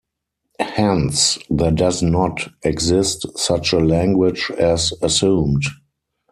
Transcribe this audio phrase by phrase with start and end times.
[0.61, 5.61] Hence, there does not exist such a language as assumed.